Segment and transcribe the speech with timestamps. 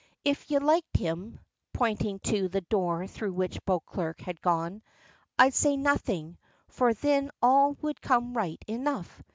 [0.25, 1.39] If ye liked him,"
[1.73, 4.81] pointing to the door through which Beauclerk had gone,
[5.37, 6.39] "I'd say nothing,
[6.69, 9.21] for thin all would come right enough.